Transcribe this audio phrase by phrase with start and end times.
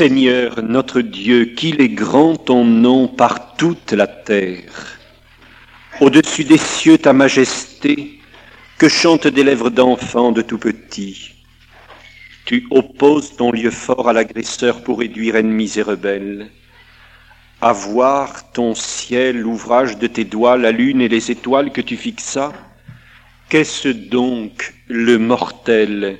[0.00, 4.98] Seigneur notre Dieu, qu'il est grand ton nom par toute la terre.
[6.00, 8.18] Au-dessus des cieux ta majesté,
[8.78, 11.32] que chantent des lèvres d'enfants de tout petit.
[12.46, 16.50] Tu opposes ton lieu fort à l'agresseur pour réduire ennemis et rebelles.
[17.60, 21.98] À voir ton ciel, l'ouvrage de tes doigts, la lune et les étoiles que tu
[21.98, 22.54] fixas,
[23.50, 26.18] qu'est-ce donc le mortel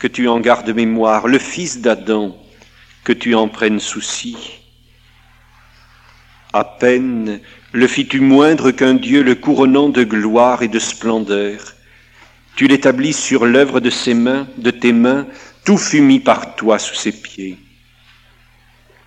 [0.00, 2.36] que tu en gardes mémoire, le fils d'Adam,
[3.04, 4.36] que tu en prennes souci.
[6.52, 7.40] À peine
[7.72, 11.74] le fis-tu moindre qu'un Dieu le couronnant de gloire et de splendeur.
[12.54, 15.26] Tu l'établis sur l'œuvre de ses mains, de tes mains,
[15.64, 17.56] tout fut mis par toi sous ses pieds.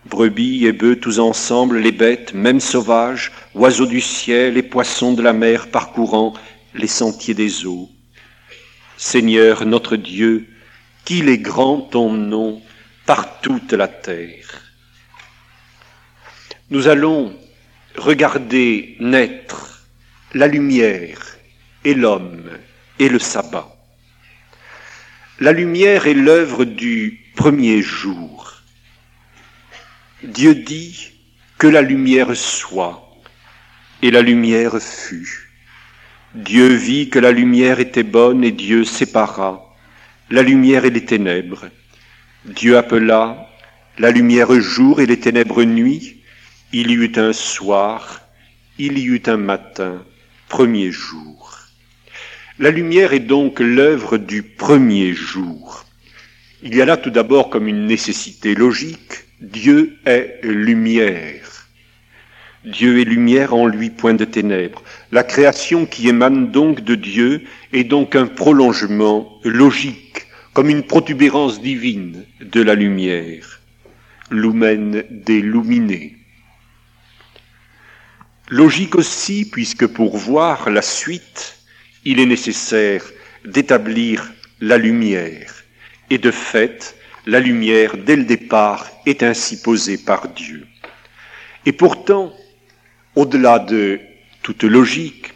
[0.05, 5.21] Brebis et bœufs tous ensemble, les bêtes, même sauvages, oiseaux du ciel et poissons de
[5.21, 6.33] la mer parcourant
[6.73, 7.89] les sentiers des eaux.
[8.97, 10.47] Seigneur notre Dieu,
[11.05, 12.61] qu'il est grand ton nom
[13.05, 14.61] par toute la terre.
[16.69, 17.37] Nous allons
[17.95, 19.87] regarder naître
[20.33, 21.19] la lumière
[21.83, 22.49] et l'homme
[22.99, 23.71] et le sabbat.
[25.39, 28.53] La lumière est l'œuvre du premier jour.
[30.23, 31.11] Dieu dit
[31.57, 33.01] que la lumière soit,
[34.01, 35.51] et la lumière fut.
[36.33, 39.61] Dieu vit que la lumière était bonne, et Dieu sépara
[40.29, 41.65] la lumière et les ténèbres.
[42.45, 43.49] Dieu appela
[43.97, 46.17] la lumière jour et les ténèbres nuit.
[46.73, 48.21] Il y eut un soir,
[48.77, 50.05] il y eut un matin,
[50.47, 51.57] premier jour.
[52.59, 55.85] La lumière est donc l'œuvre du premier jour.
[56.61, 61.67] Il y a là tout d'abord comme une nécessité logique, Dieu est lumière.
[62.63, 64.83] Dieu est lumière en lui point de ténèbres.
[65.11, 70.24] La création qui émane donc de Dieu est donc un prolongement logique
[70.55, 73.59] comme une protubérance divine de la lumière,
[74.31, 76.15] lumen des luminés.
[78.47, 81.57] Logique aussi, puisque pour voir la suite,
[82.05, 83.03] il est nécessaire
[83.43, 84.31] d'établir
[84.61, 85.53] la lumière.
[86.09, 90.65] Et de fait, la lumière, dès le départ, est ainsi posée par Dieu.
[91.65, 92.33] Et pourtant,
[93.15, 93.99] au-delà de
[94.41, 95.33] toute logique,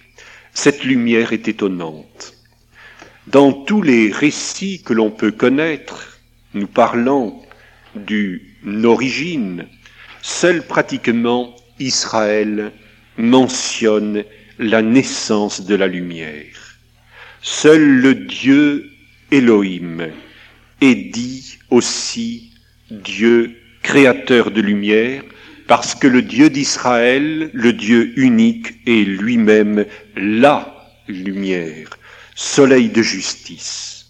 [0.54, 2.39] cette lumière est étonnante.
[3.32, 6.18] Dans tous les récits que l'on peut connaître,
[6.56, 7.40] nous parlons
[7.94, 9.68] d'une origine,
[10.24, 12.72] seul pratiquement Israël
[13.18, 14.24] mentionne
[14.58, 16.80] la naissance de la lumière.
[17.44, 18.90] Seul le Dieu
[19.30, 20.08] Elohim
[20.82, 22.50] est dit aussi
[22.90, 25.22] Dieu créateur de lumière,
[25.68, 29.86] parce que le Dieu d'Israël, le Dieu unique, est lui-même
[30.16, 31.92] la lumière
[32.42, 34.06] soleil de justice.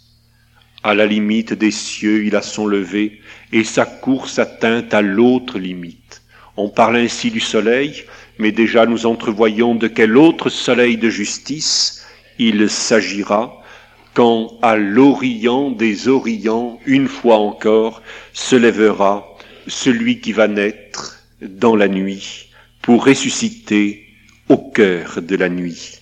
[0.83, 5.57] À la limite des cieux, il a son lever, et sa course atteint à l'autre
[5.57, 6.21] limite.
[6.55, 8.03] On parle ainsi du soleil,
[8.37, 12.05] mais déjà nous entrevoyons de quel autre soleil de justice
[12.37, 13.63] il s'agira
[14.13, 18.03] quand à l'Orient des Orients, une fois encore,
[18.33, 19.27] se lèvera
[19.65, 22.49] celui qui va naître dans la nuit
[22.83, 24.05] pour ressusciter
[24.49, 25.98] au cœur de la nuit.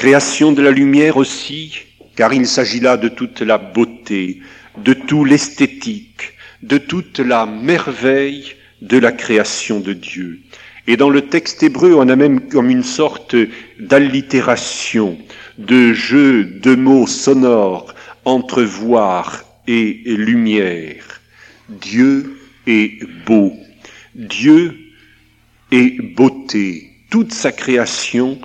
[0.00, 1.78] Création de la lumière aussi,
[2.16, 4.40] car il s'agit là de toute la beauté,
[4.78, 10.40] de tout l'esthétique, de toute la merveille de la création de Dieu.
[10.86, 13.36] Et dans le texte hébreu, on a même comme une sorte
[13.78, 15.18] d'allitération,
[15.58, 17.94] de jeu de mots sonores
[18.24, 21.20] entre voir et lumière.
[21.68, 23.52] Dieu est beau.
[24.14, 24.78] Dieu
[25.70, 26.90] est beauté.
[27.10, 28.40] Toute sa création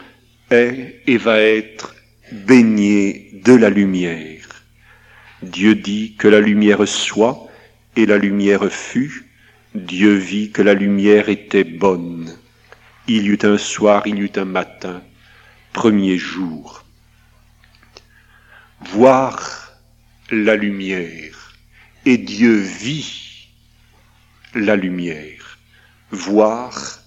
[0.56, 1.96] et va être
[2.32, 4.64] baigné de la lumière.
[5.42, 7.48] Dieu dit que la lumière soit,
[7.96, 9.26] et la lumière fut.
[9.74, 12.36] Dieu vit que la lumière était bonne.
[13.08, 15.04] Il y eut un soir, il y eut un matin,
[15.74, 16.84] premier jour.
[18.82, 19.74] Voir
[20.32, 21.54] la lumière,
[22.06, 23.50] et Dieu vit
[24.54, 25.60] la lumière.
[26.12, 27.00] Voir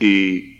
[0.00, 0.51] et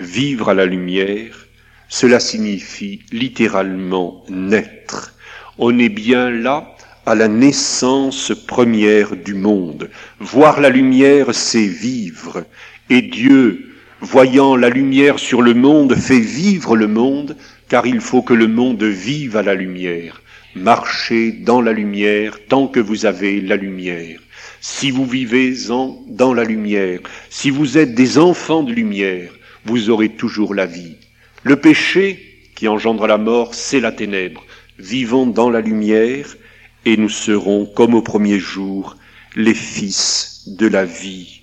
[0.00, 1.46] Vivre à la lumière,
[1.88, 5.14] cela signifie littéralement naître.
[5.56, 6.74] On est bien là
[7.06, 9.88] à la naissance première du monde.
[10.18, 12.44] Voir la lumière, c'est vivre.
[12.90, 17.36] Et Dieu, voyant la lumière sur le monde, fait vivre le monde,
[17.68, 20.22] car il faut que le monde vive à la lumière.
[20.56, 24.18] Marchez dans la lumière tant que vous avez la lumière.
[24.60, 26.98] Si vous vivez en, dans la lumière,
[27.30, 29.30] si vous êtes des enfants de lumière,
[29.64, 30.96] vous aurez toujours la vie.
[31.42, 34.44] Le péché qui engendre la mort, c'est la ténèbre.
[34.78, 36.36] Vivons dans la lumière
[36.84, 38.96] et nous serons, comme au premier jour,
[39.36, 41.42] les fils de la vie,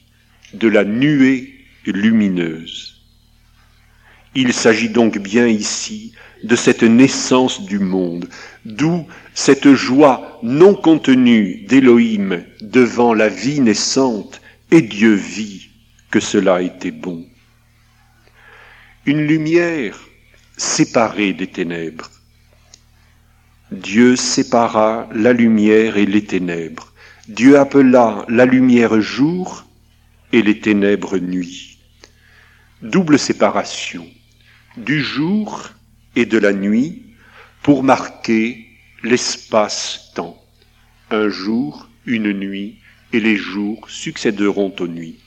[0.54, 1.54] de la nuée
[1.86, 3.02] lumineuse.
[4.36, 6.14] Il s'agit donc bien ici
[6.44, 8.30] de cette naissance du monde,
[8.66, 14.42] d'où cette joie non contenue d'Élohim devant la vie naissante,
[14.72, 15.70] et Dieu vit
[16.10, 17.26] que cela était bon.
[19.08, 19.98] Une lumière
[20.58, 22.12] séparée des ténèbres.
[23.72, 26.94] Dieu sépara la lumière et les ténèbres.
[27.28, 29.66] Dieu appela la lumière jour
[30.32, 31.80] et les ténèbres nuit.
[32.84, 34.06] Double séparation
[34.78, 35.72] du jour
[36.16, 37.02] et de la nuit
[37.64, 38.68] pour marquer
[39.02, 40.40] l'espace-temps.
[41.10, 42.78] Un jour, une nuit,
[43.14, 45.18] et les jours succéderont aux nuits.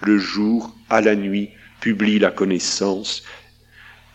[0.00, 1.50] Le jour à la nuit
[1.92, 3.22] la connaissance.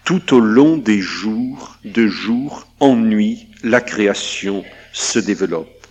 [0.03, 5.87] Tout au long des jours, de jour en nuit, la création se développe.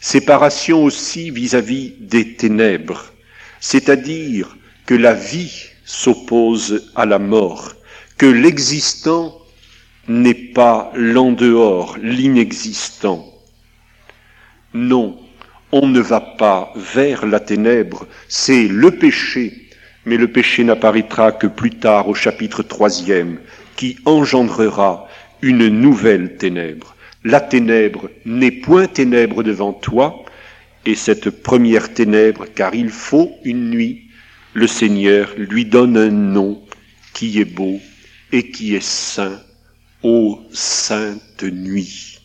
[0.00, 3.12] Séparation aussi vis-à-vis des ténèbres,
[3.60, 7.74] c'est-à-dire que la vie s'oppose à la mort,
[8.18, 9.38] que l'existant
[10.08, 13.28] n'est pas l'en dehors, l'inexistant.
[14.74, 15.20] Non,
[15.70, 19.61] on ne va pas vers la ténèbre, c'est le péché,
[20.04, 23.38] mais le péché n'apparaîtra que plus tard au chapitre troisième,
[23.76, 25.08] qui engendrera
[25.42, 26.96] une nouvelle ténèbre.
[27.24, 30.24] La ténèbre n'est point ténèbre devant toi,
[30.84, 34.08] et cette première ténèbre, car il faut une nuit,
[34.54, 36.60] le Seigneur lui donne un nom
[37.14, 37.80] qui est beau
[38.32, 39.40] et qui est saint
[40.02, 42.18] ô sainte nuit.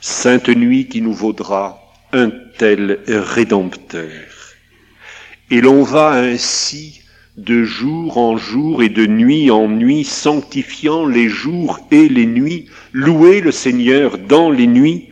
[0.00, 1.80] Sainte nuit qui nous vaudra
[2.12, 4.33] un tel rédempteur.
[5.50, 7.02] Et l'on va ainsi
[7.36, 12.66] de jour en jour et de nuit en nuit, sanctifiant les jours et les nuits,
[12.92, 15.08] louer le Seigneur dans les nuits,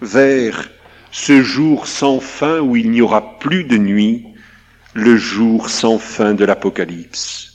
[0.00, 0.70] vers
[1.10, 4.24] ce jour sans fin où il n'y aura plus de nuit,
[4.94, 7.54] le jour sans fin de l'Apocalypse.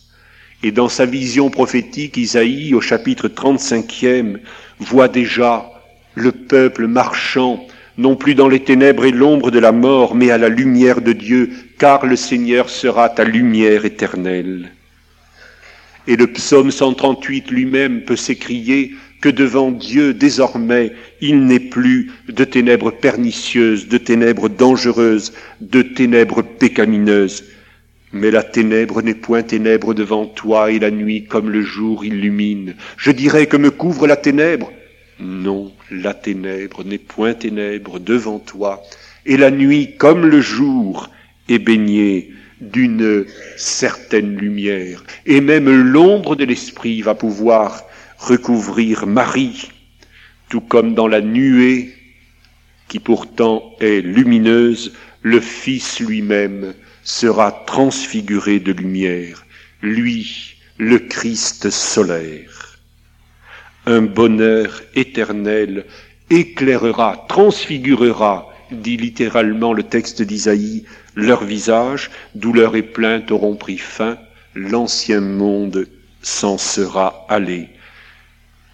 [0.61, 4.39] Et dans sa vision prophétique, Isaïe, au chapitre 35e,
[4.79, 5.69] voit déjà
[6.15, 7.65] le peuple marchant,
[7.99, 11.11] non plus dans les ténèbres et l'ombre de la mort, mais à la lumière de
[11.11, 14.71] Dieu, car le Seigneur sera ta lumière éternelle.
[16.07, 22.45] Et le psaume 138 lui-même peut s'écrier que devant Dieu, désormais, il n'est plus de
[22.45, 27.43] ténèbres pernicieuses, de ténèbres dangereuses, de ténèbres pécamineuses,
[28.13, 32.75] mais la ténèbre n'est point ténèbre devant toi, et la nuit comme le jour illumine.
[32.95, 34.71] Je dirais que me couvre la ténèbre?
[35.19, 38.83] Non, la ténèbre n'est point ténèbre devant toi,
[39.25, 41.09] et la nuit comme le jour
[41.47, 42.31] est baignée
[42.61, 43.25] d'une
[43.57, 47.83] certaine lumière, et même l'ombre de l'esprit va pouvoir
[48.17, 49.69] recouvrir Marie,
[50.49, 51.93] tout comme dans la nuée
[52.87, 59.45] qui pourtant est lumineuse, le Fils lui-même sera transfiguré de lumière,
[59.81, 62.58] lui, le Christ solaire.
[63.89, 65.85] Un bonheur éternel
[66.29, 74.19] éclairera, transfigurera, dit littéralement le texte d'Isaïe, leur visage, douleur et plainte auront pris fin,
[74.53, 75.87] l'ancien monde
[76.21, 77.67] s'en sera allé.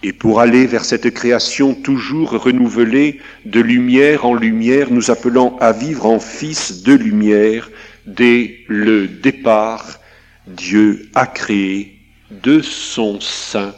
[0.04, 5.72] Et pour aller vers cette création toujours renouvelée de lumière en lumière, nous appelons à
[5.72, 7.70] vivre en fils de lumière,
[8.06, 10.00] Dès le départ,
[10.46, 11.98] Dieu a créé
[12.30, 13.74] de son sein,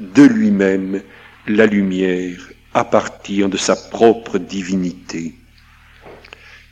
[0.00, 1.02] de lui-même,
[1.46, 5.34] la lumière à partir de sa propre divinité.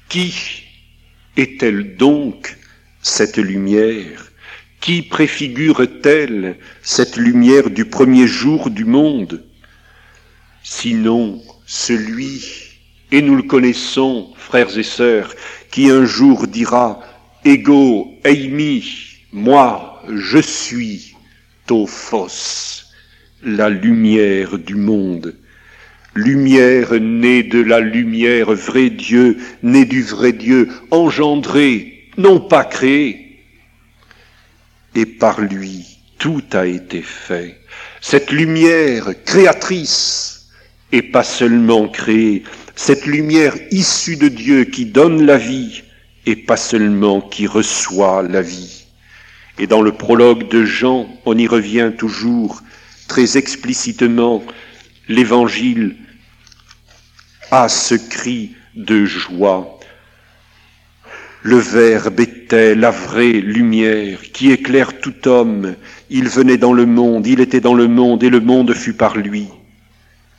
[0.09, 0.35] Qui
[1.37, 2.57] est-elle donc
[3.03, 4.33] cette lumière?
[4.81, 9.45] Qui préfigure-t-elle cette lumière du premier jour du monde?
[10.63, 12.45] Sinon celui,
[13.13, 15.35] et nous le connaissons, frères et sœurs,
[15.71, 17.01] qui un jour dira
[17.45, 18.85] Ego eimi,
[19.33, 21.15] moi je suis
[21.67, 22.88] Tophos,
[23.43, 25.35] la lumière du monde.
[26.15, 33.45] Lumière née de la lumière, vrai Dieu, née du vrai Dieu, engendré, non pas créé.
[34.95, 37.61] Et par lui, tout a été fait.
[38.01, 40.49] Cette lumière créatrice,
[40.91, 42.43] et pas seulement créée,
[42.75, 45.83] cette lumière issue de Dieu qui donne la vie
[46.27, 48.87] et pas seulement qui reçoit la vie.
[49.59, 52.63] Et dans le prologue de Jean, on y revient toujours
[53.09, 54.45] très explicitement,
[55.09, 55.97] l'Évangile
[57.51, 59.81] a ce cri de joie.
[61.43, 65.75] Le Verbe était la vraie lumière qui éclaire tout homme.
[66.11, 69.17] Il venait dans le monde, il était dans le monde et le monde fut par
[69.17, 69.49] lui.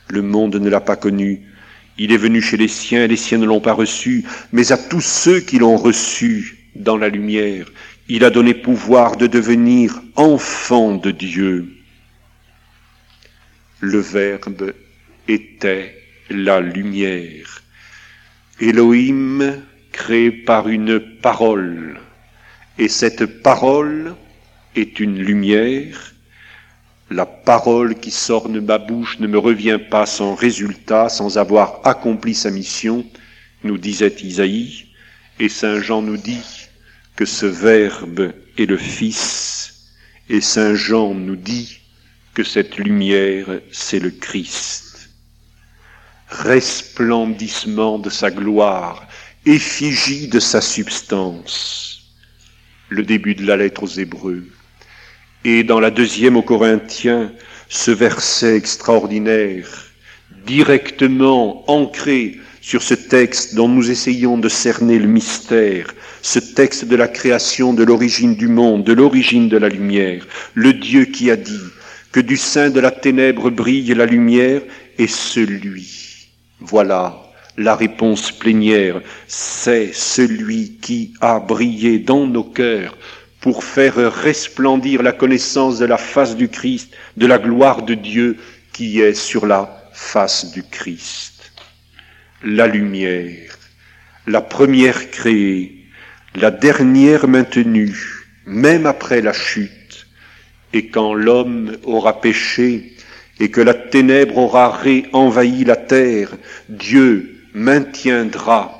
[0.08, 1.42] Le monde ne l'a pas connu.
[1.98, 5.00] Il est venu chez les siens, les siens ne l'ont pas reçu, mais à tous
[5.00, 7.70] ceux qui l'ont reçu dans la lumière,
[8.08, 11.79] il a donné pouvoir de devenir enfants de Dieu.
[13.82, 14.74] Le Verbe
[15.26, 15.96] était
[16.28, 17.62] la lumière.
[18.60, 21.98] Elohim créé par une parole,
[22.76, 24.14] et cette parole
[24.76, 26.12] est une lumière.
[27.08, 31.80] La parole qui sort de ma bouche ne me revient pas sans résultat, sans avoir
[31.84, 33.06] accompli sa mission,
[33.64, 34.88] nous disait Isaïe,
[35.38, 36.68] et Saint Jean nous dit
[37.16, 39.88] que ce Verbe est le Fils,
[40.28, 41.79] et Saint Jean nous dit
[42.34, 45.10] que cette lumière, c'est le Christ.
[46.28, 49.06] Resplendissement de sa gloire,
[49.46, 52.14] effigie de sa substance.
[52.88, 54.44] Le début de la lettre aux Hébreux.
[55.44, 57.32] Et dans la deuxième aux Corinthiens,
[57.68, 59.86] ce verset extraordinaire,
[60.46, 66.96] directement ancré sur ce texte dont nous essayons de cerner le mystère, ce texte de
[66.96, 71.36] la création, de l'origine du monde, de l'origine de la lumière, le Dieu qui a
[71.36, 71.62] dit
[72.12, 74.62] que du sein de la ténèbre brille la lumière,
[74.98, 76.28] et celui.
[76.60, 77.16] Voilà
[77.56, 82.96] la réponse plénière, c'est celui qui a brillé dans nos cœurs
[83.40, 88.36] pour faire resplendir la connaissance de la face du Christ, de la gloire de Dieu
[88.72, 91.52] qui est sur la face du Christ.
[92.42, 93.58] La lumière,
[94.26, 95.86] la première créée,
[96.34, 97.96] la dernière maintenue,
[98.46, 99.70] même après la chute,
[100.72, 102.92] et quand l'homme aura péché
[103.38, 106.36] et que la ténèbre aura réenvahi la terre,
[106.68, 108.76] Dieu maintiendra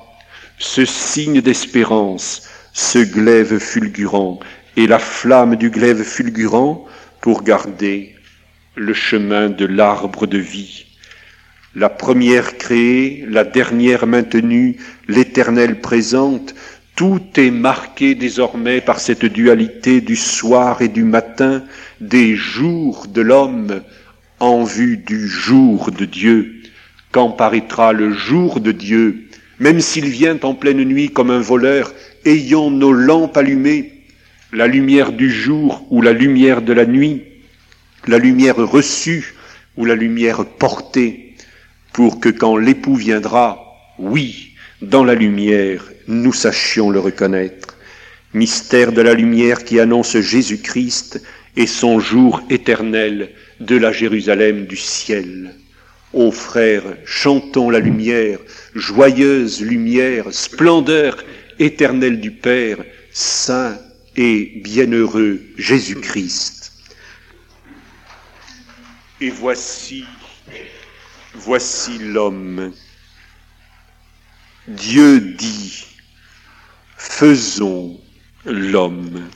[0.59, 4.38] ce signe d'espérance ce glaive fulgurant
[4.76, 6.87] et la flamme du glaive fulgurant
[7.20, 8.14] pour garder
[8.76, 10.87] le chemin de l'arbre de vie.
[11.75, 14.76] La première créée, la dernière maintenue,
[15.09, 16.54] l'éternelle présente,
[17.00, 21.64] tout est marqué désormais par cette dualité du soir et du matin,
[22.02, 23.80] des jours de l'homme
[24.38, 26.61] en vue du jour de Dieu.
[27.11, 29.28] Quand paraîtra le jour de Dieu,
[29.59, 31.95] même s'il vient en pleine nuit comme un voleur,
[32.26, 34.02] ayons nos lampes allumées,
[34.52, 37.23] la lumière du jour ou la lumière de la nuit,
[38.09, 39.37] la lumière reçue
[39.78, 41.35] ou la lumière portée,
[41.95, 43.59] pour que quand l'époux viendra,
[43.99, 44.50] oui,
[44.83, 47.77] dans la lumière, nous sachions le reconnaître.
[48.33, 51.23] Mystère de la lumière qui annonce Jésus-Christ
[51.57, 55.55] et son jour éternel de la Jérusalem du ciel.
[56.13, 58.39] Ô frères, chantons la lumière,
[58.75, 61.25] joyeuse lumière, splendeur
[61.59, 62.79] éternel du Père,
[63.13, 63.79] saint
[64.17, 66.73] et bienheureux Jésus-Christ.
[69.21, 70.05] Et voici,
[71.35, 72.73] voici l'homme.
[74.77, 75.85] Dieu dit,
[76.97, 78.00] faisons
[78.45, 79.29] l'homme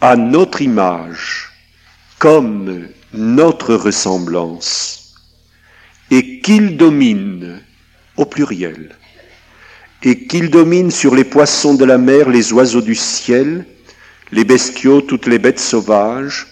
[0.00, 1.50] à notre image,
[2.18, 5.14] comme notre ressemblance,
[6.10, 7.62] et qu'il domine
[8.16, 8.96] au pluriel
[10.02, 13.64] et qu'il domine sur les poissons de la mer, les oiseaux du ciel,
[14.32, 16.48] les bestiaux, toutes les bêtes sauvages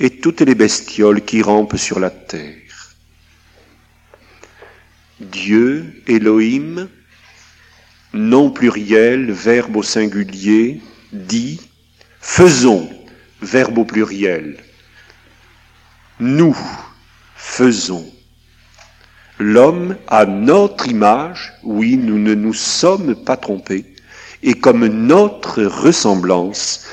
[0.00, 2.52] et toutes les bestioles qui rampent sur la terre.
[5.20, 6.88] Dieu, Elohim,
[8.12, 10.80] nom pluriel, verbe au singulier,
[11.12, 11.60] dit,
[12.20, 12.88] faisons,
[13.40, 14.58] verbe au pluriel.
[16.20, 16.56] Nous
[17.36, 18.06] faisons.
[19.38, 23.86] L'homme à notre image, oui, nous ne nous sommes pas trompés,
[24.42, 26.86] et comme notre ressemblance,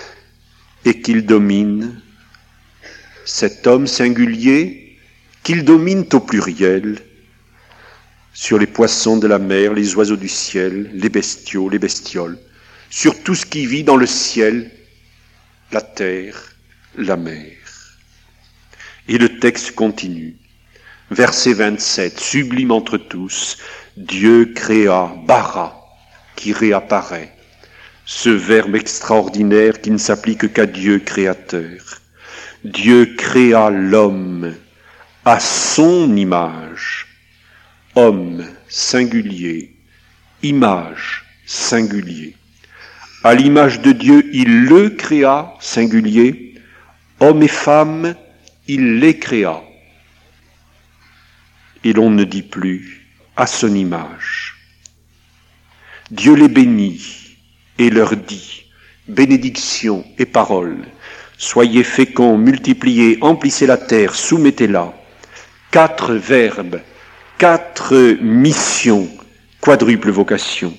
[0.85, 2.01] et qu'il domine
[3.25, 4.97] cet homme singulier,
[5.43, 6.99] qu'il domine au pluriel,
[8.33, 12.37] sur les poissons de la mer, les oiseaux du ciel, les bestiaux, les bestioles,
[12.89, 14.71] sur tout ce qui vit dans le ciel,
[15.71, 16.55] la terre,
[16.95, 17.57] la mer.
[19.07, 20.35] Et le texte continue.
[21.11, 23.57] Verset 27, sublime entre tous,
[23.97, 25.75] Dieu créa, bara,
[26.35, 27.35] qui réapparaît,
[28.05, 32.01] ce verbe extraordinaire qui ne s'applique qu'à Dieu créateur.
[32.63, 34.55] Dieu créa l'homme
[35.25, 36.98] à son image,
[37.95, 39.75] homme singulier,
[40.43, 42.35] image singulier.
[43.23, 46.55] À l'image de Dieu, il le créa singulier,
[47.19, 48.15] homme et femme,
[48.67, 49.63] il les créa
[51.83, 54.55] et l'on ne dit plus à son image.
[56.11, 57.37] Dieu les bénit
[57.77, 58.63] et leur dit,
[59.07, 60.85] bénédiction et parole,
[61.37, 64.93] soyez féconds, multipliez, emplissez la terre, soumettez-la,
[65.71, 66.81] quatre verbes,
[67.39, 69.07] quatre missions,
[69.61, 70.73] quadruple vocation.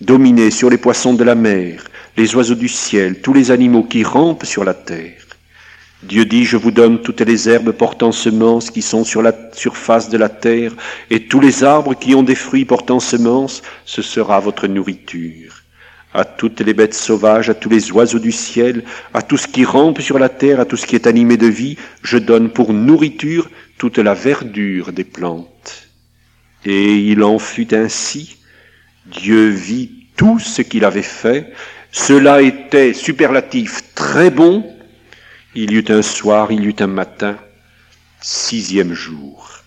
[0.00, 1.84] Dominer sur les poissons de la mer,
[2.16, 5.26] les oiseaux du ciel, tous les animaux qui rampent sur la terre.
[6.02, 10.08] Dieu dit, je vous donne toutes les herbes portant semences qui sont sur la surface
[10.08, 10.72] de la terre,
[11.10, 15.62] et tous les arbres qui ont des fruits portant semences, ce sera votre nourriture.
[16.14, 19.66] À toutes les bêtes sauvages, à tous les oiseaux du ciel, à tout ce qui
[19.66, 22.72] rampe sur la terre, à tout ce qui est animé de vie, je donne pour
[22.72, 25.87] nourriture toute la verdure des plantes.
[26.64, 28.38] Et il en fut ainsi.
[29.06, 31.52] Dieu vit tout ce qu'il avait fait.
[31.92, 34.64] Cela était superlatif très bon,
[35.54, 37.38] il y eut un soir, il y eut un matin,
[38.20, 39.62] sixième jour.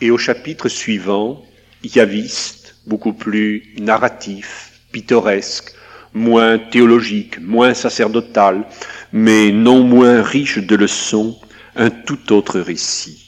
[0.00, 1.42] Et au chapitre suivant,
[1.82, 5.72] Yaviste, beaucoup plus narratif, pittoresque,
[6.12, 8.66] moins théologique, moins sacerdotal,
[9.12, 11.38] mais non moins riche de leçons,
[11.76, 13.27] un tout autre récit.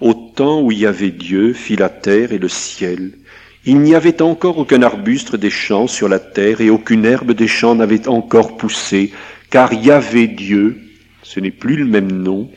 [0.00, 3.12] Au temps où il y avait Dieu, fit la terre et le ciel,
[3.64, 7.48] il n'y avait encore aucun arbuste des champs sur la terre et aucune herbe des
[7.48, 9.12] champs n'avait encore poussé,
[9.50, 10.78] car Yahvé Dieu,
[11.22, 12.50] ce n'est plus le même nom,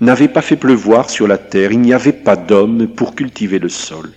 [0.00, 3.68] n'avait pas fait pleuvoir sur la terre, il n'y avait pas d'homme pour cultiver le
[3.68, 4.10] sol.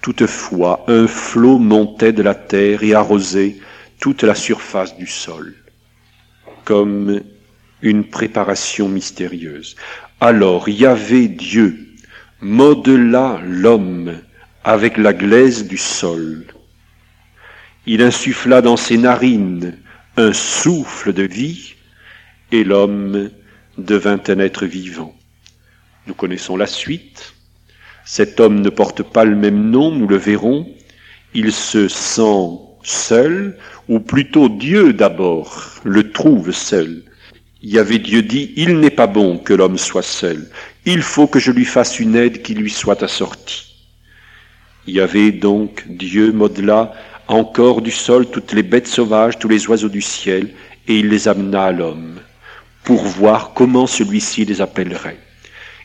[0.00, 3.56] Toutefois, un flot montait de la terre et arrosait
[4.00, 5.54] toute la surface du sol,
[6.64, 7.20] comme
[7.82, 9.76] une préparation mystérieuse.
[10.20, 11.76] Alors Yahvé Dieu
[12.40, 14.18] modela l'homme
[14.64, 16.46] avec la glaise du sol.
[17.84, 19.76] Il insuffla dans ses narines
[20.16, 21.74] un souffle de vie,
[22.50, 23.28] et l'homme
[23.76, 25.14] devint un être vivant.
[26.06, 27.34] Nous connaissons la suite.
[28.06, 30.66] Cet homme ne porte pas le même nom, nous le verrons.
[31.34, 37.02] Il se sent seul, ou plutôt Dieu d'abord le trouve seul.
[37.68, 40.48] Il avait Dieu dit, il n'est pas bon que l'homme soit seul
[40.86, 43.74] il faut que je lui fasse une aide qui lui soit assortie.
[44.86, 46.94] Il avait donc Dieu modela
[47.26, 50.54] encore du sol toutes les bêtes sauvages, tous les oiseaux du ciel,
[50.86, 52.20] et il les amena à l'homme,
[52.84, 55.18] pour voir comment celui-ci les appellerait.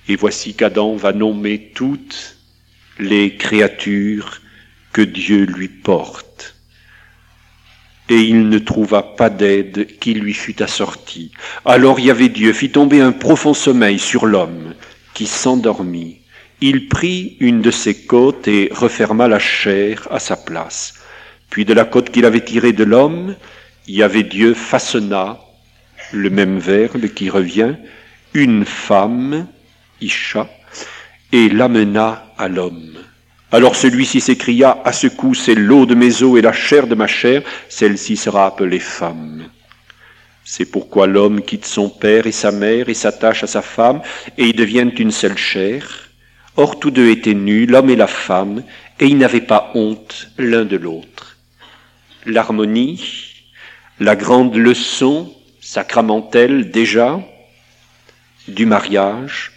[0.08, 2.38] Et voici qu'Adam va nommer toutes
[3.00, 4.40] les créatures
[4.94, 6.56] que Dieu lui porte.
[8.12, 11.32] Et il ne trouva pas d'aide qui lui fût assortie.
[11.64, 14.74] Alors il y avait Dieu fit tomber un profond sommeil sur l'homme,
[15.14, 16.18] qui s'endormit.
[16.60, 20.96] Il prit une de ses côtes et referma la chair à sa place.
[21.50, 23.38] Puis de la côte qu'il avait tirée de l'homme,
[23.88, 25.40] il y avait Dieu façonna,
[26.12, 27.76] le même verbe qui revient,
[28.34, 29.48] une femme,
[30.02, 30.50] Isha,
[31.32, 32.98] et l'amena à l'homme.
[33.54, 36.96] Alors celui-ci s'écria, à ce coup c'est l'eau de mes eaux et la chair de
[36.96, 39.50] ma chair, celle-ci sera appelée femme.
[40.46, 44.02] C'est pourquoi l'homme quitte son père et sa mère et s'attache à sa femme,
[44.38, 46.10] et ils deviennent une seule chair.
[46.56, 48.64] Or tous deux étaient nus, l'homme et la femme,
[49.00, 51.38] et ils n'avaient pas honte l'un de l'autre.
[52.26, 53.34] L'harmonie,
[54.00, 57.22] la grande leçon sacramentelle déjà
[58.48, 59.52] du mariage,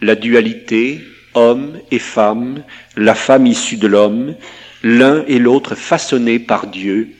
[0.00, 1.00] la dualité,
[1.34, 2.64] homme et femme,
[2.96, 4.36] la femme issue de l'homme,
[4.82, 7.10] l'un et l'autre façonnés par Dieu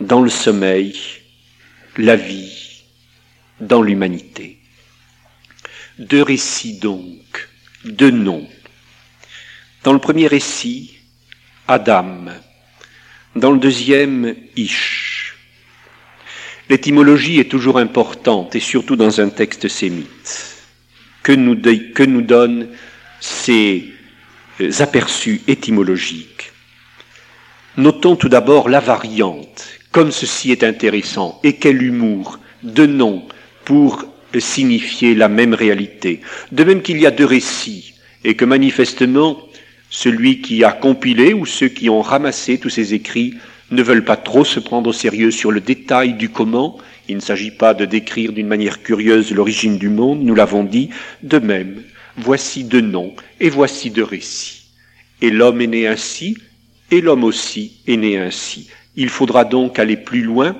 [0.00, 0.94] dans le sommeil,
[1.96, 2.84] la vie
[3.60, 4.58] dans l'humanité.
[5.98, 7.48] Deux récits donc,
[7.84, 8.48] deux noms.
[9.82, 10.98] Dans le premier récit,
[11.66, 12.26] Adam.
[13.34, 15.36] Dans le deuxième, Ish.
[16.68, 20.56] L'étymologie est toujours importante, et surtout dans un texte sémite.
[21.22, 22.68] Que nous, que nous donnent
[23.20, 23.92] ces
[24.78, 26.52] aperçus étymologiques
[27.76, 33.24] Notons tout d'abord la variante comme ceci est intéressant, et quel humour, de noms
[33.64, 34.04] pour
[34.38, 36.20] signifier la même réalité.
[36.52, 39.38] De même qu'il y a deux récits, et que manifestement,
[39.90, 43.34] celui qui a compilé ou ceux qui ont ramassé tous ces écrits
[43.70, 46.78] ne veulent pas trop se prendre au sérieux sur le détail du comment.
[47.08, 50.90] Il ne s'agit pas de décrire d'une manière curieuse l'origine du monde, nous l'avons dit.
[51.22, 51.82] De même,
[52.18, 54.62] voici deux noms et voici deux récits.
[55.20, 56.36] Et l'homme est né ainsi,
[56.90, 58.70] et l'homme aussi est né ainsi.
[58.96, 60.56] Il faudra donc aller plus loin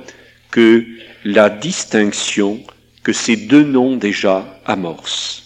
[0.50, 0.86] que
[1.24, 2.60] la distinction
[3.02, 5.42] que ces deux noms déjà amorcent.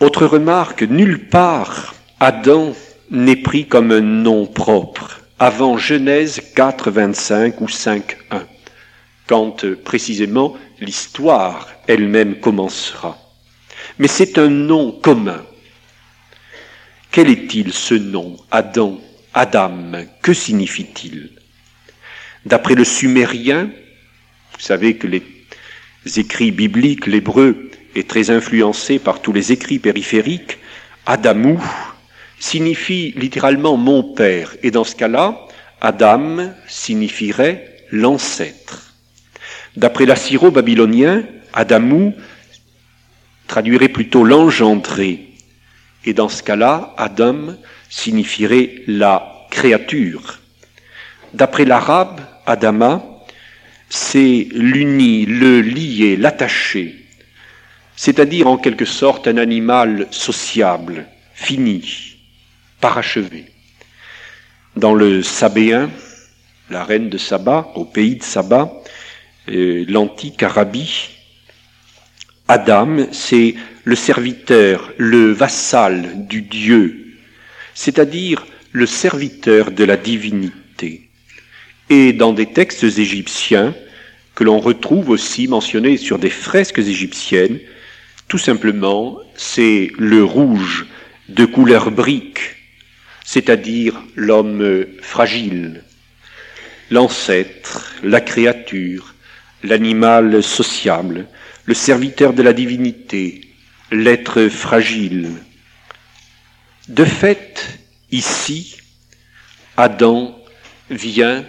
[0.00, 2.74] Autre remarque, nulle part Adam
[3.10, 8.46] n'est pris comme un nom propre avant Genèse 4, 25 ou 5, 1,
[9.26, 13.23] quand précisément l'histoire elle-même commencera.
[13.98, 15.44] Mais c'est un nom commun.
[17.10, 19.00] Quel est-il ce nom, Adam?
[19.32, 21.30] Adam, que signifie-t-il?
[22.44, 23.70] D'après le sumérien,
[24.52, 25.22] vous savez que les
[26.16, 30.58] écrits bibliques, l'hébreu est très influencé par tous les écrits périphériques,
[31.06, 31.62] Adamou
[32.38, 34.56] signifie littéralement mon père.
[34.62, 35.46] Et dans ce cas-là,
[35.80, 38.92] Adam signifierait l'ancêtre.
[39.76, 42.14] D'après l'assyro-babylonien, Adamou
[43.54, 45.28] traduirait plutôt l'engendré.
[46.04, 47.54] Et dans ce cas-là, Adam
[47.88, 50.40] signifierait la créature.
[51.34, 53.04] D'après l'arabe, Adama,
[53.88, 56.96] c'est l'uni, le lié, l'attaché,
[57.94, 62.16] c'est-à-dire en quelque sorte un animal sociable, fini,
[62.80, 63.44] parachevé.
[64.74, 65.90] Dans le Sabéen,
[66.70, 68.72] la reine de Saba, au pays de Saba,
[69.48, 71.13] euh, l'antique Arabie,
[72.46, 73.54] Adam, c'est
[73.84, 77.06] le serviteur, le vassal du Dieu,
[77.74, 81.08] c'est-à-dire le serviteur de la divinité.
[81.88, 83.74] Et dans des textes égyptiens,
[84.34, 87.60] que l'on retrouve aussi mentionnés sur des fresques égyptiennes,
[88.28, 90.86] tout simplement, c'est le rouge
[91.30, 92.56] de couleur brique,
[93.24, 95.82] c'est-à-dire l'homme fragile,
[96.90, 99.14] l'ancêtre, la créature,
[99.62, 101.26] l'animal sociable,
[101.66, 103.40] le serviteur de la divinité,
[103.90, 105.30] l'être fragile.
[106.88, 107.78] De fait,
[108.10, 108.76] ici,
[109.76, 110.38] Adam
[110.90, 111.44] vient,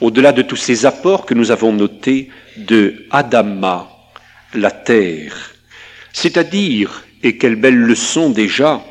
[0.00, 3.90] au-delà de tous ces apports que nous avons notés, de Adama,
[4.54, 5.54] la terre,
[6.12, 8.84] c'est-à-dire, et quelle belle leçon déjà,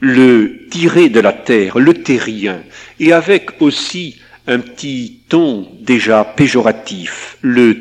[0.00, 2.62] le tirer de la terre, le terrien,
[2.98, 7.76] et avec aussi un petit ton déjà péjoratif, le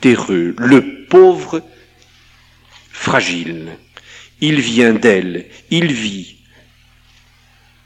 [0.00, 1.62] terreux, le pauvre
[2.94, 3.76] fragile.
[4.40, 6.36] Il vient d'elle, il vit,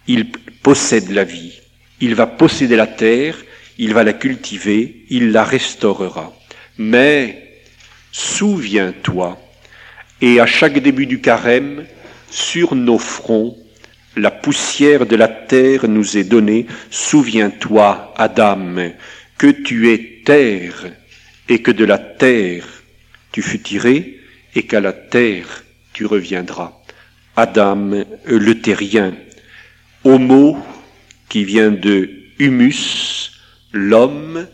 [0.06, 0.30] il
[0.62, 1.58] possède la vie,
[2.00, 3.36] il va posséder la terre,
[3.78, 6.32] il va la cultiver, il la restaurera.
[6.76, 7.62] Mais
[8.12, 9.40] souviens-toi,
[10.20, 11.84] et à chaque début du carême,
[12.30, 13.56] sur nos fronts,
[14.16, 16.66] la poussière de la terre nous est donnée.
[16.90, 18.92] Souviens-toi, Adam,
[19.38, 20.92] que tu es terre,
[21.48, 22.66] et que de la terre
[23.32, 24.17] tu fus tiré,
[24.54, 26.80] et qu'à la terre tu reviendras.
[27.36, 29.14] Adam, le terrien,
[30.04, 30.58] homo
[31.28, 33.32] qui vient de humus,
[33.72, 34.46] l'homme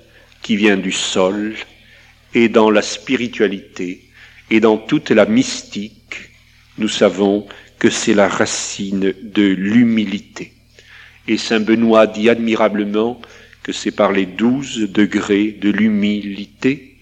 [0.43, 1.55] qui vient du sol,
[2.35, 4.05] et dans la spiritualité
[4.51, 6.31] et dans toute la mystique,
[6.79, 7.47] nous savons
[7.79, 10.53] que c'est la racine de l'humilité.
[11.29, 13.21] Et Saint Benoît dit admirablement
[13.63, 16.97] que c'est par les douze degrés de l'humilité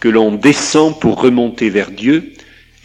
[0.00, 2.32] que l'on descend pour remonter vers Dieu,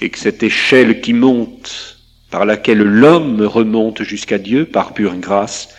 [0.02, 1.98] et que cette échelle qui monte,
[2.32, 5.70] par laquelle l'homme remonte jusqu'à Dieu par pure grâce,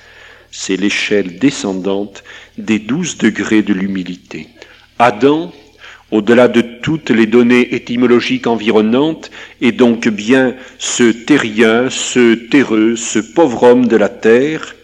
[0.50, 2.22] c'est l'échelle descendante
[2.58, 4.48] des douze degrés de l'humilité.
[4.98, 5.52] Adam,
[6.10, 9.30] au-delà de toutes les données étymologiques environnantes,
[9.60, 14.74] est donc bien ce terrien, ce terreux, ce pauvre homme de la terre,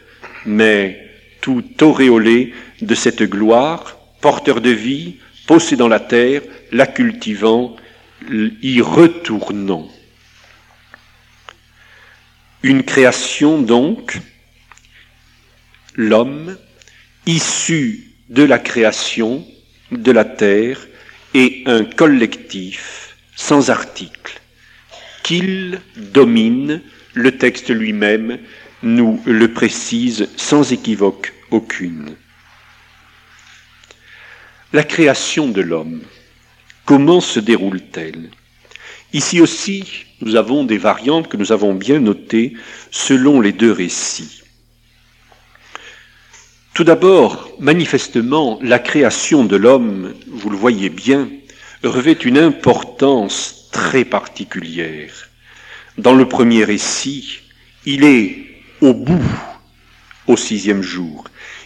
[0.47, 1.07] mais
[1.43, 7.77] tout auréolé de cette gloire, porteur de vie, possédant la terre, la cultivant,
[8.31, 9.89] y retournant.
[12.63, 14.19] Une création donc,
[15.95, 16.57] l'homme,
[17.27, 19.47] issu de la création,
[19.93, 20.87] de la terre,
[21.35, 24.41] et un collectif sans article,
[25.23, 26.83] qu'il domine,
[27.15, 28.39] le texte lui-même
[28.83, 32.17] nous le précise sans équivoque aucune.
[34.73, 36.03] La création de l'homme,
[36.89, 38.31] comment se déroule-t-elle?
[39.13, 42.55] Ici aussi, nous avons des variantes que nous avons bien notées
[42.91, 44.41] selon les deux récits.
[46.73, 51.29] Tout d'abord, manifestement, la création de l'homme, vous le voyez bien,
[51.85, 55.29] revêt une importance très particulière.
[55.99, 57.41] Dans le premier récit,
[57.85, 58.47] il est
[58.81, 59.31] au bout,
[60.27, 61.25] au sixième jour.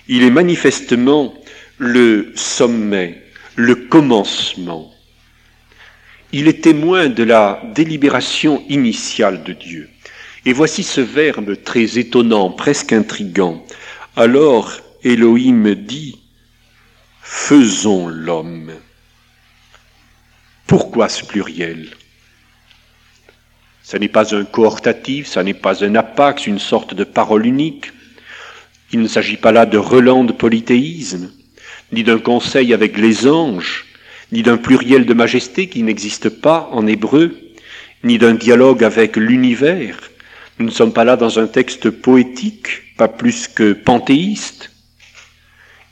[0.09, 1.33] Il est manifestement
[1.79, 3.23] le sommet,
[3.55, 4.92] le commencement.
[6.35, 9.91] Il est témoin de la délibération initiale de Dieu.
[10.47, 13.65] Et voici ce verbe très étonnant, presque intrigant.
[14.17, 16.19] Alors Elohim dit,
[17.21, 18.73] faisons l'homme.
[20.67, 21.91] Pourquoi ce pluriel?
[23.83, 27.93] Ce n'est pas un coortatif, ce n'est pas un apax, une sorte de parole unique.
[28.91, 31.31] Il ne s'agit pas là de relent de polythéisme,
[31.93, 33.85] ni d'un conseil avec les anges,
[34.33, 37.37] ni d'un pluriel de majesté qui n'existe pas en hébreu,
[38.03, 39.99] ni d'un dialogue avec l'univers.
[40.59, 44.71] Nous ne sommes pas là dans un texte poétique, pas plus que panthéiste.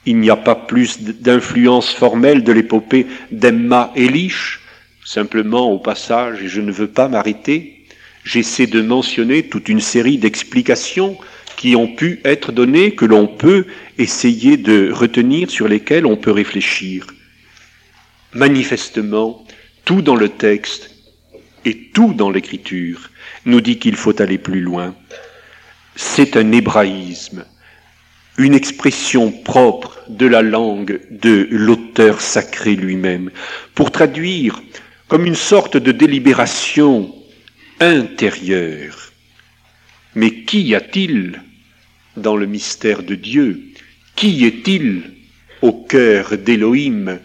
[0.06, 4.60] Il n'y a pas plus d'influence formelle de l'épopée d'Emma Elish,
[5.04, 7.84] Simplement, au passage, et je ne veux pas m'arrêter,
[8.22, 11.16] j'essaie de mentionner toute une série d'explications
[11.56, 13.66] qui ont pu être données, que l'on peut
[13.98, 17.06] essayer de retenir, sur lesquelles on peut réfléchir.
[18.34, 19.44] Manifestement,
[19.84, 20.90] tout dans le texte
[21.64, 23.10] et tout dans l'écriture
[23.44, 24.94] nous dit qu'il faut aller plus loin.
[25.96, 27.44] C'est un hébraïsme,
[28.38, 33.30] une expression propre de la langue de l'auteur sacré lui-même,
[33.74, 34.62] pour traduire
[35.08, 37.12] comme une sorte de délibération
[37.80, 39.12] intérieure.
[40.14, 41.42] Mais qui a-t-il
[42.16, 43.60] dans le mystère de Dieu?
[44.14, 45.02] Qui est-il
[45.62, 47.18] au cœur d'Élohim?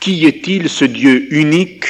[0.00, 1.84] Qui est-il ce Dieu unique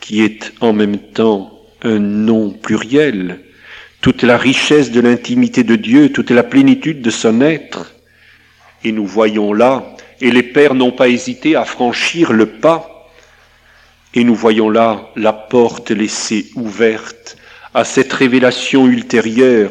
[0.00, 3.38] qui est en même temps un nom pluriel?
[4.00, 7.94] Toute la richesse de l'intimité de Dieu, toute la plénitude de son être.
[8.82, 13.08] Et nous voyons là, et les pères n'ont pas hésité à franchir le pas,
[14.12, 17.36] et nous voyons là la porte laissée ouverte
[17.74, 19.70] à cette révélation ultérieure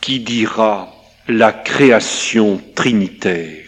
[0.00, 0.94] qui dira
[1.26, 3.59] la création trinitaire.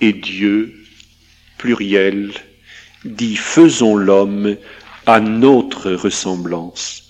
[0.00, 0.74] Et Dieu,
[1.58, 2.32] pluriel,
[3.04, 4.56] dit faisons l'homme
[5.06, 7.08] à notre ressemblance.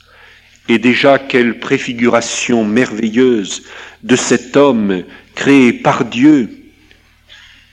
[0.68, 3.62] Et déjà quelle préfiguration merveilleuse
[4.02, 6.50] de cet homme créé par Dieu,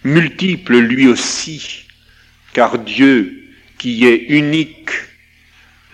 [0.03, 1.85] multiple lui aussi,
[2.53, 3.43] car Dieu
[3.77, 4.91] qui est unique,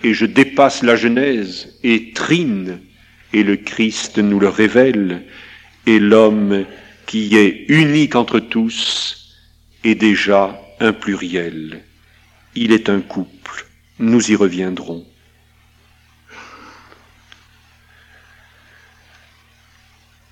[0.03, 2.79] et je dépasse la Genèse, et trine,
[3.33, 5.23] et le Christ nous le révèle,
[5.85, 6.65] et l'homme
[7.09, 9.33] qui est unique entre tous
[9.83, 11.83] est déjà un pluriel.
[12.53, 13.65] Il est un couple.
[13.97, 15.07] Nous y reviendrons.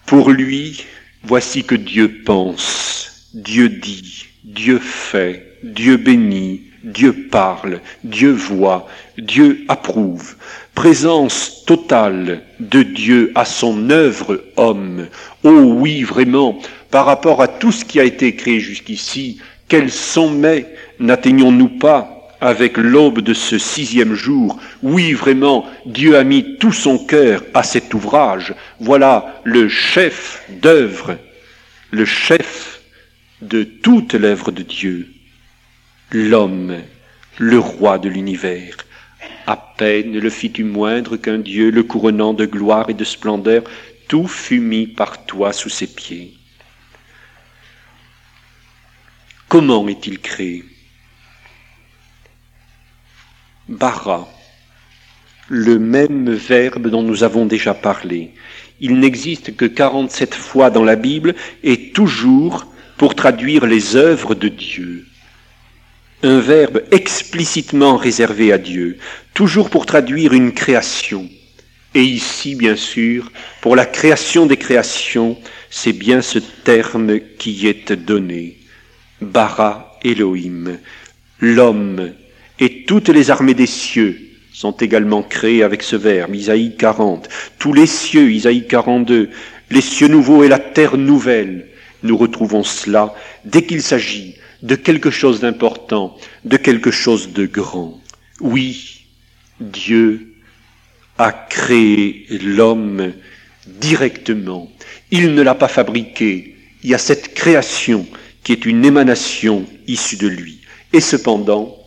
[0.05, 0.85] Pour lui,
[1.23, 8.87] voici que Dieu pense, Dieu dit, Dieu fait, Dieu bénit, Dieu parle, Dieu voit,
[9.17, 10.35] Dieu approuve.
[10.75, 15.07] Présence totale de Dieu à son œuvre homme.
[15.43, 16.59] Oh oui, vraiment,
[16.91, 20.65] par rapport à tout ce qui a été créé jusqu'ici, quel sommet
[20.99, 26.99] n'atteignons-nous pas avec l'aube de ce sixième jour, oui vraiment, Dieu a mis tout son
[26.99, 28.53] cœur à cet ouvrage.
[28.79, 31.17] Voilà le chef d'œuvre,
[31.91, 32.81] le chef
[33.41, 35.07] de toute l'œuvre de Dieu,
[36.11, 36.81] l'homme,
[37.37, 38.77] le roi de l'univers.
[39.45, 43.63] À peine le fis-tu moindre qu'un Dieu le couronnant de gloire et de splendeur,
[44.07, 46.33] tout fut mis par toi sous ses pieds.
[49.47, 50.65] Comment est-il créé?
[53.69, 54.27] Bara,
[55.47, 58.31] le même verbe dont nous avons déjà parlé.
[58.79, 62.65] Il n'existe que 47 fois dans la Bible et toujours
[62.97, 65.06] pour traduire les œuvres de Dieu.
[66.23, 68.97] Un verbe explicitement réservé à Dieu,
[69.35, 71.29] toujours pour traduire une création.
[71.93, 75.37] Et ici, bien sûr, pour la création des créations,
[75.69, 78.57] c'est bien ce terme qui est donné.
[79.21, 80.79] Bara Elohim,
[81.39, 82.13] l'homme
[82.59, 84.19] et toutes les armées des cieux
[84.51, 87.29] sont également créées avec ce verbe, Isaïe 40.
[87.59, 89.29] Tous les cieux, Isaïe 42,
[89.69, 91.67] les cieux nouveaux et la terre nouvelle,
[92.01, 93.13] nous retrouvons cela
[93.45, 98.01] dès qu'il s'agit de quelque chose d'important, de quelque chose de grand.
[98.39, 99.05] Oui,
[99.59, 100.33] Dieu
[101.17, 103.13] a créé l'homme
[103.65, 104.71] directement.
[105.11, 106.55] Il ne l'a pas fabriqué.
[106.83, 108.07] Il y a cette création
[108.43, 110.61] qui est une émanation issue de lui.
[110.93, 111.77] Et cependant,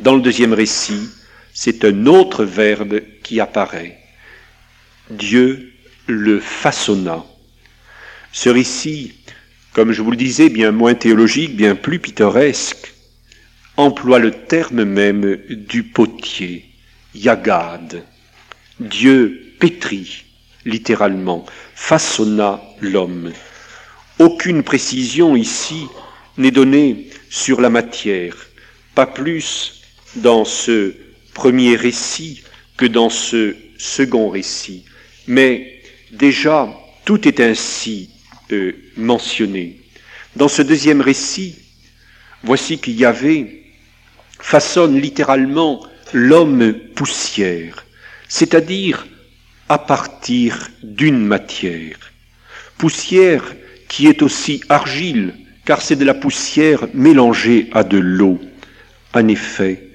[0.00, 1.08] dans le deuxième récit,
[1.52, 3.98] c'est un autre verbe qui apparaît.
[5.10, 5.72] Dieu
[6.06, 7.24] le façonna.
[8.32, 9.14] Ce récit,
[9.72, 12.94] comme je vous le disais, bien moins théologique, bien plus pittoresque,
[13.76, 16.64] emploie le terme même du potier,
[17.14, 18.04] yagad.
[18.80, 20.24] Dieu pétrit,
[20.64, 23.32] littéralement, façonna l'homme.
[24.18, 25.86] Aucune précision ici
[26.36, 28.36] n'est donnée sur la matière,
[28.94, 29.82] pas plus
[30.16, 30.94] dans ce
[31.32, 32.42] premier récit
[32.76, 34.84] que dans ce second récit.
[35.26, 35.80] Mais
[36.10, 36.68] déjà,
[37.04, 38.10] tout est ainsi
[38.96, 39.80] mentionné.
[40.36, 41.56] Dans ce deuxième récit,
[42.42, 43.06] voici qu'il y
[44.38, 47.84] façonne littéralement l'homme poussière,
[48.28, 49.06] c'est-à-dire
[49.68, 51.98] à partir d'une matière.
[52.78, 53.44] Poussière
[53.88, 55.34] qui est aussi argile,
[55.64, 58.40] car c'est de la poussière mélangée à de l'eau.
[59.12, 59.90] En effet,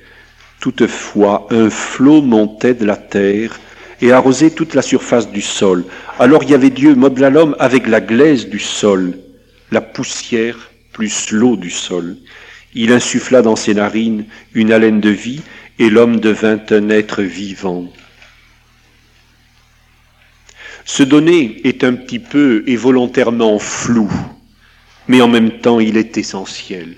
[0.65, 3.59] Toutefois, un flot montait de la terre
[4.05, 5.83] et arrosait toute la surface du sol.
[6.19, 9.17] Alors il y avait Dieu modela l'homme avec la glaise du sol,
[9.71, 12.15] la poussière plus l'eau du sol.
[12.75, 15.41] Il insuffla dans ses narines une haleine de vie,
[15.79, 17.91] et l'homme devint un être vivant.
[20.85, 24.09] Ce donné est un petit peu et volontairement flou,
[25.07, 26.95] mais en même temps il est essentiel.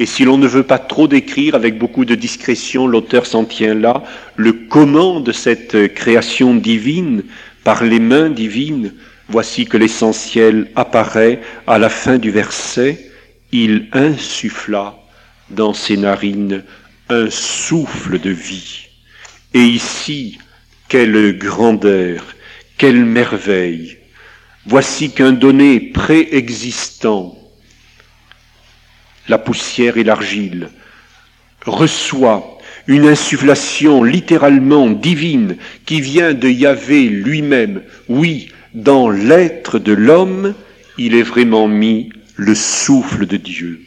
[0.00, 3.74] Et si l'on ne veut pas trop décrire avec beaucoup de discrétion, l'auteur s'en tient
[3.74, 4.02] là,
[4.34, 7.22] le comment de cette création divine
[7.64, 8.94] par les mains divines,
[9.28, 13.10] voici que l'essentiel apparaît à la fin du verset,
[13.52, 14.96] il insuffla
[15.50, 16.64] dans ses narines
[17.10, 18.86] un souffle de vie.
[19.52, 20.38] Et ici,
[20.88, 22.24] quelle grandeur,
[22.78, 23.98] quelle merveille
[24.64, 27.36] Voici qu'un donné préexistant,
[29.28, 30.68] la poussière et l'argile,
[31.66, 35.56] reçoit une insufflation littéralement divine
[35.86, 37.82] qui vient de Yahvé lui-même.
[38.08, 40.54] Oui, dans l'être de l'homme,
[40.98, 43.82] il est vraiment mis le souffle de Dieu.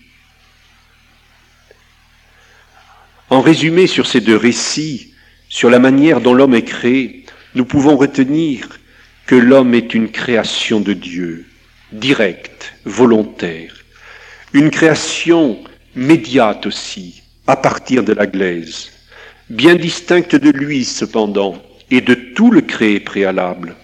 [3.30, 5.14] En résumé sur ces deux récits,
[5.50, 8.80] sur la manière dont l'homme est créé, nous pouvons retenir
[9.26, 11.46] que l'homme est une création de Dieu,
[11.92, 13.83] directe, volontaire,
[14.54, 15.58] une création
[15.96, 18.92] médiate aussi, à partir de la glaise,
[19.50, 21.62] bien distincte de lui cependant,
[21.92, 23.76] et de tout le créé préalable,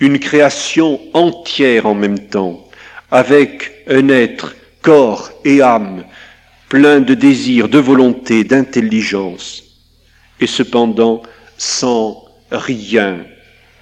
[0.00, 2.66] une création entière en même temps,
[3.10, 6.04] avec un être, corps et âme,
[6.68, 9.62] plein de désirs, de volonté, d'intelligence,
[10.40, 11.22] et cependant
[11.58, 13.18] sans rien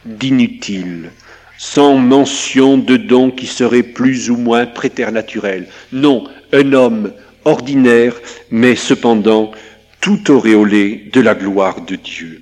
[0.05, 1.11] d'inutile,
[1.59, 5.67] sans mention de dons qui seraient plus ou moins préternaturels.
[5.93, 7.13] Non, un homme
[7.45, 8.15] ordinaire,
[8.51, 9.51] mais cependant
[10.01, 12.38] tout auréolé de la gloire de Dieu.